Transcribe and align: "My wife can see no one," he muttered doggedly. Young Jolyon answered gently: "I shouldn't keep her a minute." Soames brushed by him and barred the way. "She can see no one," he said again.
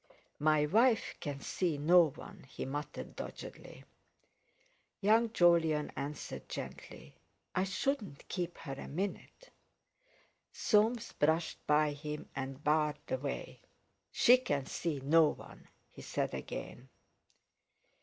"My 0.39 0.65
wife 0.65 1.13
can 1.19 1.41
see 1.41 1.77
no 1.77 2.09
one," 2.09 2.47
he 2.49 2.65
muttered 2.65 3.15
doggedly. 3.15 3.83
Young 4.99 5.31
Jolyon 5.31 5.91
answered 5.95 6.49
gently: 6.49 7.19
"I 7.53 7.65
shouldn't 7.65 8.27
keep 8.27 8.57
her 8.57 8.73
a 8.73 8.87
minute." 8.87 9.51
Soames 10.51 11.11
brushed 11.13 11.59
by 11.67 11.91
him 11.91 12.27
and 12.35 12.63
barred 12.63 12.97
the 13.05 13.19
way. 13.19 13.59
"She 14.11 14.37
can 14.37 14.65
see 14.65 15.01
no 15.01 15.25
one," 15.27 15.67
he 15.91 16.01
said 16.01 16.33
again. 16.33 16.89